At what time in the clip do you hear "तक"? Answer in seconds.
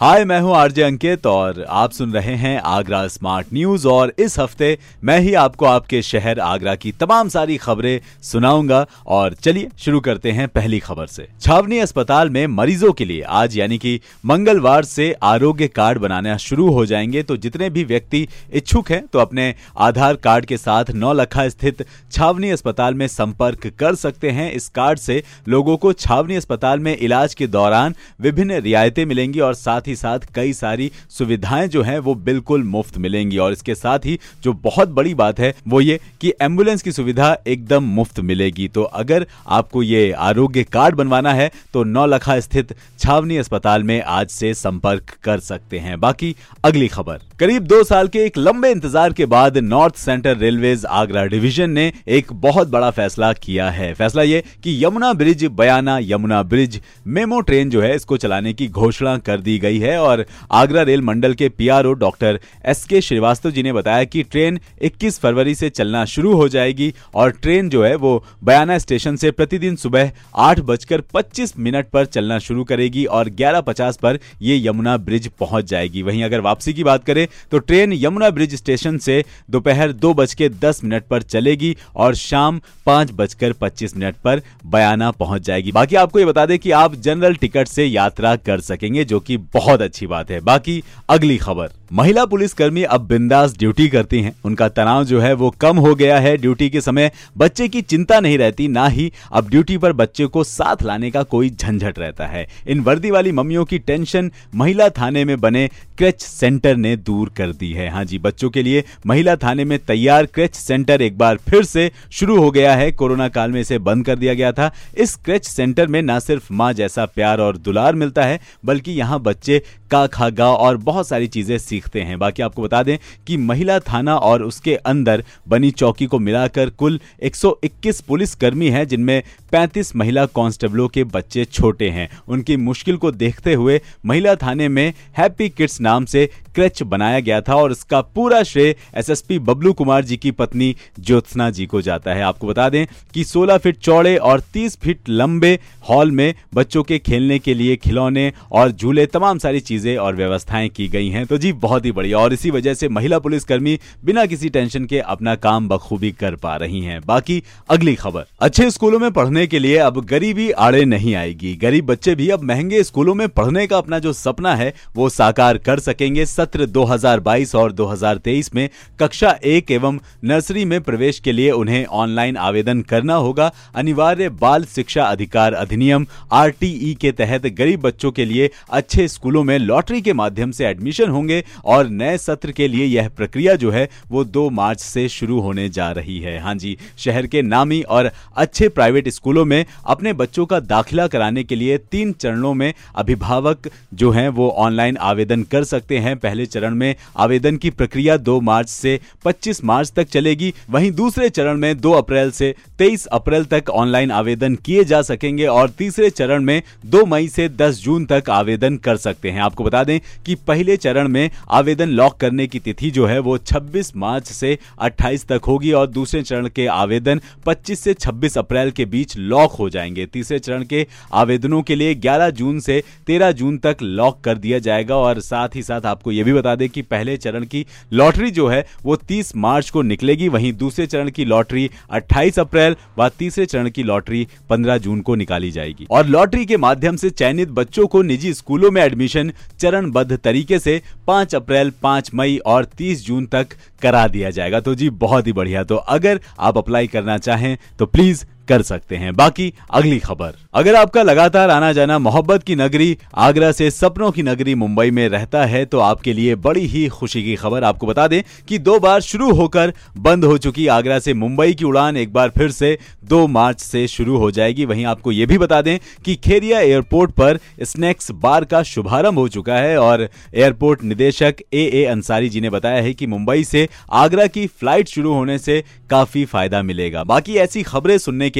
199.96-200.08, 203.44-203.70, 208.06-208.30, 215.26-215.40, 223.58-223.76, 243.26-243.48